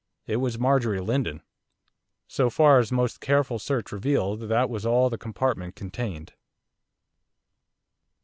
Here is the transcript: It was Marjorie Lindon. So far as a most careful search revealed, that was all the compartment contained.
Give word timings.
It 0.25 0.37
was 0.37 0.57
Marjorie 0.57 0.99
Lindon. 0.99 1.43
So 2.27 2.49
far 2.49 2.79
as 2.79 2.89
a 2.89 2.95
most 2.95 3.21
careful 3.21 3.59
search 3.59 3.91
revealed, 3.91 4.39
that 4.49 4.67
was 4.67 4.83
all 4.83 5.11
the 5.11 5.17
compartment 5.19 5.75
contained. 5.75 6.33